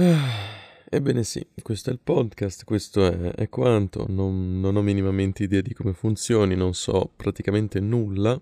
[0.00, 5.42] Ah, ebbene sì, questo è il podcast, questo è, è quanto, non, non ho minimamente
[5.42, 8.40] idea di come funzioni, non so praticamente nulla,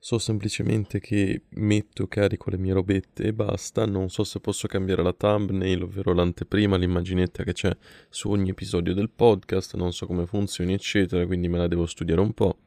[0.00, 5.04] so semplicemente che metto, carico le mie robette e basta, non so se posso cambiare
[5.04, 7.70] la thumbnail, ovvero l'anteprima, l'immaginetta che c'è
[8.08, 12.20] su ogni episodio del podcast, non so come funzioni eccetera, quindi me la devo studiare
[12.20, 12.58] un po'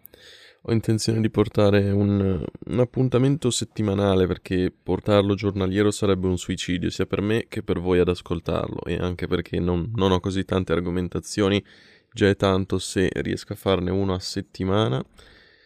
[0.63, 7.05] ho intenzione di portare un, un, appuntamento settimanale perché portarlo giornaliero sarebbe un suicidio sia
[7.05, 10.73] per me che per voi ad ascoltarlo e anche perché non, non ho così tante
[10.73, 11.63] argomentazioni,
[12.11, 15.03] già è tanto se riesco a farne uno a settimana.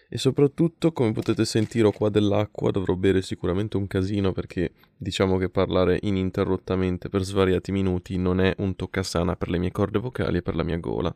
[0.09, 5.37] E soprattutto come potete sentire ho qua dell'acqua, dovrò bere sicuramente un casino perché diciamo
[5.37, 10.37] che parlare ininterrottamente per svariati minuti non è un toccasana per le mie corde vocali
[10.37, 11.15] e per la mia gola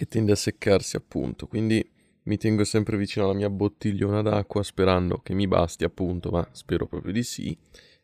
[0.00, 1.86] che tende a seccarsi appunto, quindi
[2.22, 6.86] mi tengo sempre vicino alla mia bottigliona d'acqua sperando che mi basti appunto, ma spero
[6.86, 7.54] proprio di sì.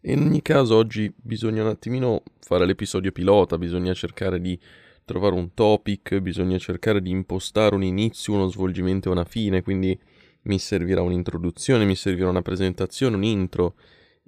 [0.03, 4.61] E in ogni caso oggi bisogna un attimino fare l'episodio pilota, bisogna cercare di
[5.07, 9.99] trovare un topic, bisogna cercare di impostare un inizio, uno svolgimento e una fine, quindi
[10.43, 13.75] mi servirà un'introduzione, mi servirà una presentazione, un intro.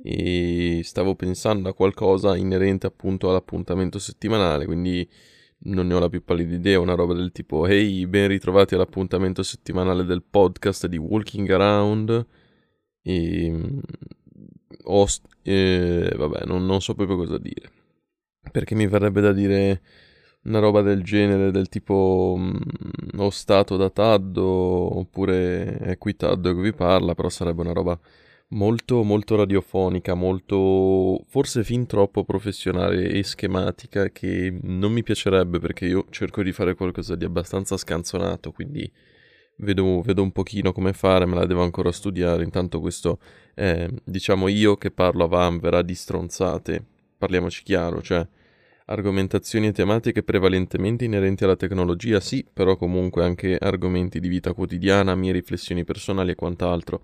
[0.02, 5.06] E stavo pensando a qualcosa inerente appunto all'appuntamento settimanale, quindi
[5.60, 9.42] non ne ho la più pallida idea, una roba del tipo Ehi, ben ritrovati all'appuntamento
[9.42, 12.26] settimanale del podcast di Walking Around
[13.02, 13.80] e...
[14.84, 17.70] Host, eh, vabbè, non, non so proprio cosa dire.
[18.50, 19.82] Perché mi verrebbe da dire
[20.44, 22.40] una roba del genere, del tipo
[23.16, 27.98] ho stato da Taddo oppure è qui Taddo che vi parla, però sarebbe una roba
[28.50, 35.86] molto molto radiofonica, molto forse fin troppo professionale e schematica che non mi piacerebbe perché
[35.86, 38.90] io cerco di fare qualcosa di abbastanza scanzonato, quindi
[39.56, 43.18] vedo, vedo un pochino come fare, me la devo ancora studiare, intanto questo
[43.54, 46.84] è diciamo io che parlo a vanvera di stronzate,
[47.18, 48.26] parliamoci chiaro, cioè
[48.86, 55.14] argomentazioni e tematiche prevalentemente inerenti alla tecnologia, sì, però comunque anche argomenti di vita quotidiana,
[55.14, 57.02] mie riflessioni personali e quant'altro.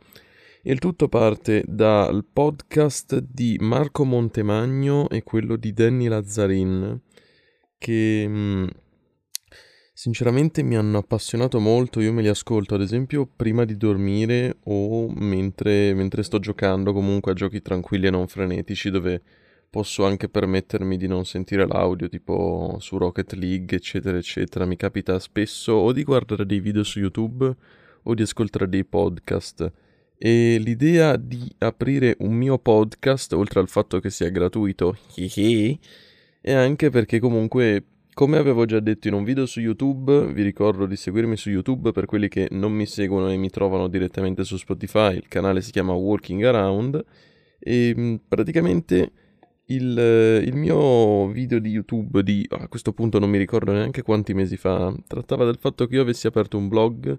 [0.67, 6.99] Il tutto parte dal podcast di Marco Montemagno e quello di Danny Lazzarin,
[7.77, 8.67] che mm,
[9.93, 12.01] sinceramente mi hanno appassionato molto.
[12.01, 17.33] Io me li ascolto, ad esempio, prima di dormire o mentre, mentre sto giocando comunque
[17.33, 19.21] a giochi tranquilli e non frenetici, dove
[19.69, 24.65] posso anche permettermi di non sentire l'audio, tipo su Rocket League, eccetera, eccetera.
[24.65, 27.55] Mi capita spesso o di guardare dei video su YouTube
[28.05, 29.71] o di ascoltare dei podcast
[30.27, 34.97] e l'idea di aprire un mio podcast, oltre al fatto che sia gratuito,
[36.41, 40.87] è anche perché comunque, come avevo già detto in un video su YouTube, vi ricordo
[40.87, 44.57] di seguirmi su YouTube per quelli che non mi seguono e mi trovano direttamente su
[44.57, 47.05] Spotify, il canale si chiama Walking Around
[47.59, 49.13] e praticamente
[49.67, 54.33] il, il, mio video di YouTube di a questo punto non mi ricordo neanche quanti
[54.33, 57.19] mesi fa trattava del fatto che io avessi aperto un blog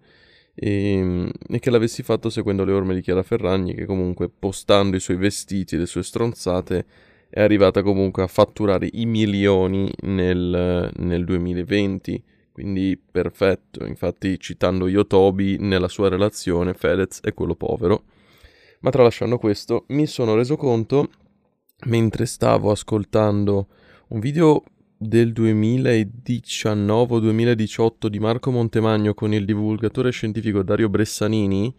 [0.55, 4.95] e, ehm, e, che l'avessi fatto seguendo le orme di Chiara Ferragni che comunque postando
[4.95, 6.85] i suoi vestiti e le sue stronzate
[7.29, 12.23] è arrivata comunque a fatturare i milioni nel, nel 2020
[12.55, 13.85] quindi perfetto.
[13.85, 18.03] Infatti citando Yotobi nella sua relazione Fedez è quello povero.
[18.79, 21.09] Ma tralasciando questo mi sono reso conto
[21.87, 23.67] mentre stavo ascoltando
[24.07, 24.63] un video
[25.07, 31.73] del 2019-2018 di Marco Montemagno con il divulgatore scientifico Dario Bressanini,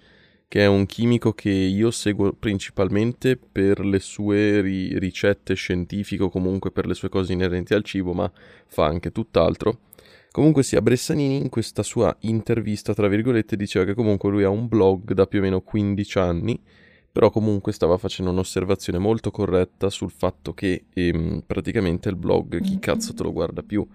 [0.49, 6.31] che è un chimico che io seguo principalmente per le sue ri- ricette scientifiche o
[6.31, 8.31] comunque per le sue cose inerenti al cibo, ma
[8.67, 9.81] fa anche tutt'altro.
[10.31, 14.69] Comunque sia, Bressanini in questa sua intervista, tra virgolette, diceva che comunque lui ha un
[14.69, 16.61] blog da più o meno 15 anni
[17.17, 22.79] però comunque stava facendo un'osservazione molto corretta sul fatto che ehm, praticamente il blog chi
[22.79, 23.89] cazzo te lo guarda più.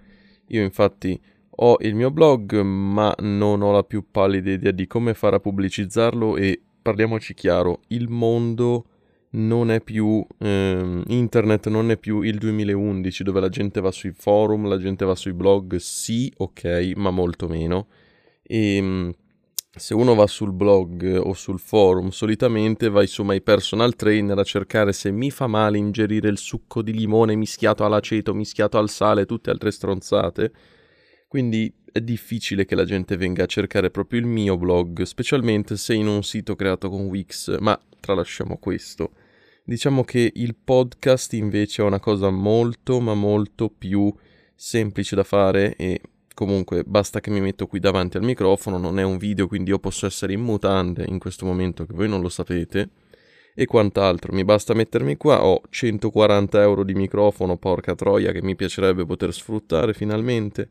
[0.48, 5.14] Io infatti ho il mio blog ma non ho la più pallida idea di come
[5.14, 8.86] fare a pubblicizzarlo e parliamoci chiaro, il mondo
[9.34, 14.14] non è più ehm, internet non è più il 2011 dove la gente va sui
[14.14, 17.86] forum, la gente va sui blog, sì, ok, ma molto meno.
[18.42, 19.14] E ehm,
[19.74, 24.44] se uno va sul blog o sul forum, solitamente vai su My Personal Trainer a
[24.44, 29.26] cercare se mi fa male ingerire il succo di limone mischiato all'aceto, mischiato al sale
[29.26, 30.52] tutte altre stronzate.
[31.26, 35.94] Quindi è difficile che la gente venga a cercare proprio il mio blog, specialmente se
[35.94, 39.14] in un sito creato con Wix, ma tralasciamo questo.
[39.64, 44.14] Diciamo che il podcast invece è una cosa molto ma molto più
[44.54, 46.02] semplice da fare e
[46.42, 49.78] Comunque basta che mi metto qui davanti al microfono, non è un video quindi io
[49.78, 52.90] posso essere in mutande in questo momento che voi non lo sapete
[53.54, 54.34] e quant'altro.
[54.34, 59.32] Mi basta mettermi qua, ho 140 euro di microfono, porca troia, che mi piacerebbe poter
[59.34, 60.68] sfruttare finalmente.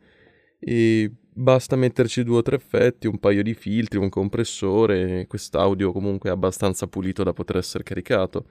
[0.59, 6.31] E basta metterci due o tre effetti, un paio di filtri, un compressore, quest'audio comunque
[6.31, 8.45] è abbastanza pulito da poter essere caricato.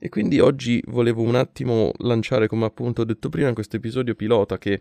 [0.00, 4.58] E quindi oggi volevo un attimo lanciare, come appunto ho detto prima, questo episodio pilota
[4.58, 4.80] che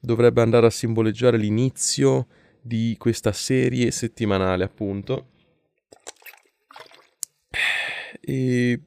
[0.00, 2.26] dovrebbe andare a simboleggiare l'inizio
[2.60, 5.26] di questa serie settimanale, appunto.
[8.20, 8.80] E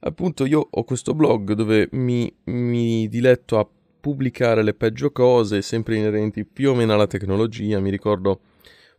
[0.00, 3.68] appunto io ho questo blog dove mi, mi diletto a
[4.00, 7.80] pubblicare le peggio cose, sempre inerenti più o meno alla tecnologia.
[7.80, 8.40] Mi ricordo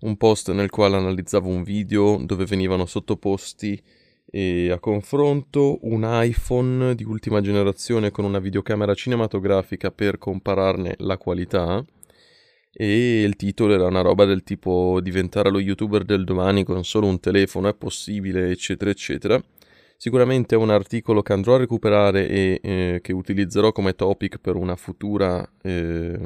[0.02, 3.82] un post nel quale analizzavo un video dove venivano sottoposti
[4.32, 11.18] e a confronto un iPhone di ultima generazione con una videocamera cinematografica per compararne la
[11.18, 11.86] qualità.
[12.74, 17.08] E il titolo era una roba del tipo diventare lo youtuber del domani con solo
[17.08, 19.44] un telefono è possibile eccetera eccetera.
[19.98, 24.56] Sicuramente è un articolo che andrò a recuperare e eh, che utilizzerò come topic per
[24.56, 26.18] una futura eh,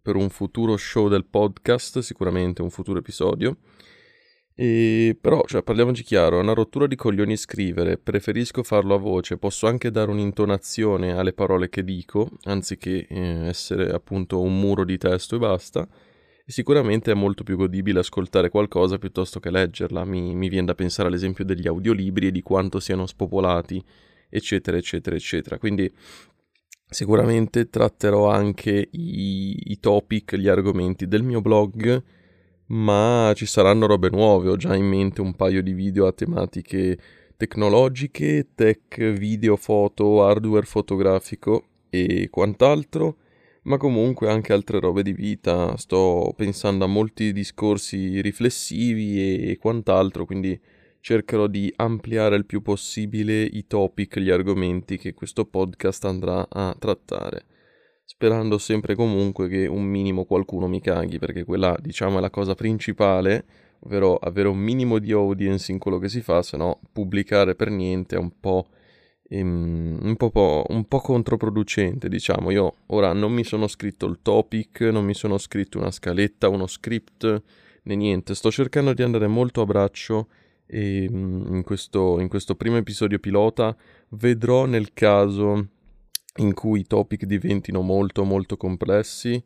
[0.00, 3.56] per un futuro show del podcast sicuramente un futuro episodio
[4.62, 9.38] e però, cioè, parliamoci chiaro, è una rottura di coglioni scrivere, preferisco farlo a voce,
[9.38, 14.98] posso anche dare un'intonazione alle parole che dico, anziché eh, essere appunto un muro di
[14.98, 15.88] testo e basta.
[16.44, 20.04] E sicuramente è molto più godibile ascoltare qualcosa piuttosto che leggerla.
[20.04, 23.82] Mi, mi viene da pensare all'esempio degli audiolibri e di quanto siano spopolati,
[24.28, 25.56] eccetera, eccetera, eccetera.
[25.56, 25.90] Quindi
[26.86, 32.18] sicuramente tratterò anche i, i topic, gli argomenti del mio blog
[32.70, 36.98] ma ci saranno robe nuove, ho già in mente un paio di video a tematiche
[37.36, 43.16] tecnologiche, tech, video, foto, hardware fotografico e quant'altro,
[43.62, 50.26] ma comunque anche altre robe di vita, sto pensando a molti discorsi riflessivi e quant'altro,
[50.26, 50.58] quindi
[51.00, 56.76] cercherò di ampliare il più possibile i topic, gli argomenti che questo podcast andrà a
[56.78, 57.44] trattare
[58.10, 62.56] sperando sempre comunque che un minimo qualcuno mi caghi, perché quella diciamo è la cosa
[62.56, 63.44] principale,
[63.84, 67.70] ovvero avere un minimo di audience in quello che si fa, se no pubblicare per
[67.70, 68.66] niente è un po',
[69.28, 72.50] um, un, po', un po' controproducente, diciamo.
[72.50, 76.66] Io ora non mi sono scritto il topic, non mi sono scritto una scaletta, uno
[76.66, 77.42] script,
[77.84, 80.26] né niente, sto cercando di andare molto a braccio
[80.66, 83.74] e in questo, in questo primo episodio pilota
[84.08, 85.68] vedrò nel caso
[86.36, 89.42] in cui i topic diventino molto molto complessi,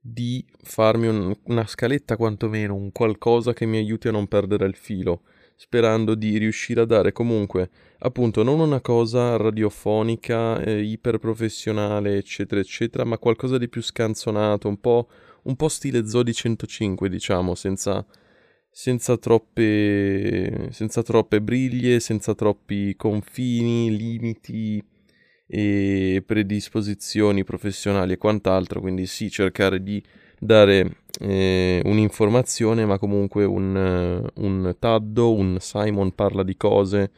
[0.00, 4.76] di farmi un, una scaletta quantomeno, un qualcosa che mi aiuti a non perdere il
[4.76, 5.22] filo,
[5.56, 13.04] sperando di riuscire a dare comunque appunto non una cosa radiofonica, eh, iperprofessionale, eccetera, eccetera,
[13.04, 15.08] ma qualcosa di più scanzonato, un po',
[15.44, 18.06] un po stile Zodi 105, diciamo, senza,
[18.70, 24.84] senza, troppe, senza troppe briglie, senza troppi confini, limiti
[25.46, 30.02] e predisposizioni professionali e quant'altro, quindi sì, cercare di
[30.38, 37.10] dare eh, un'informazione, ma comunque un, un Taddo, un Simon parla di cose,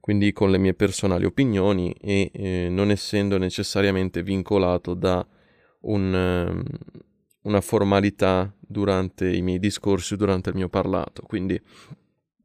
[0.00, 5.26] quindi con le mie personali opinioni e eh, non essendo necessariamente vincolato da
[5.82, 6.64] un,
[7.42, 11.22] una formalità durante i miei discorsi, durante il mio parlato.
[11.22, 11.60] Quindi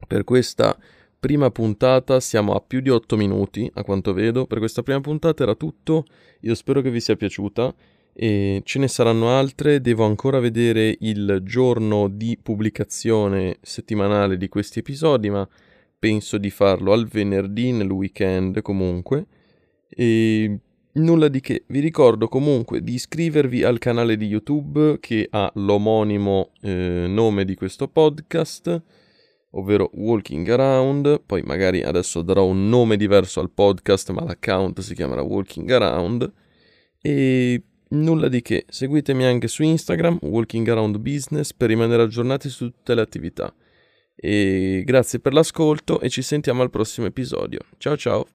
[0.06, 0.76] per questa
[1.18, 5.42] prima puntata, siamo a più di 8 minuti a quanto vedo, per questa prima puntata
[5.42, 6.04] era tutto,
[6.40, 7.74] io spero che vi sia piaciuta
[8.12, 14.80] e ce ne saranno altre, devo ancora vedere il giorno di pubblicazione settimanale di questi
[14.80, 15.48] episodi, ma
[15.98, 19.26] penso di farlo al venerdì nel weekend comunque.
[19.88, 20.58] E
[20.92, 26.50] nulla di che, vi ricordo comunque di iscrivervi al canale di YouTube che ha l'omonimo
[26.60, 28.82] eh, nome di questo podcast
[29.50, 34.94] ovvero Walking Around, poi magari adesso darò un nome diverso al podcast, ma l'account si
[34.94, 36.32] chiamerà Walking Around
[37.00, 42.70] e nulla di che, seguitemi anche su Instagram, Walking Around Business, per rimanere aggiornati su
[42.70, 43.54] tutte le attività.
[44.14, 47.60] E grazie per l'ascolto e ci sentiamo al prossimo episodio.
[47.78, 48.26] Ciao ciao!